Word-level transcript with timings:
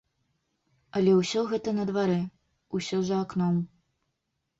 Але 0.99 1.11
ўсё 1.17 1.43
гэта 1.51 1.73
на 1.79 1.85
дварэ, 1.89 2.15
усё 2.79 2.97
за 3.11 3.21
акном. 3.27 3.61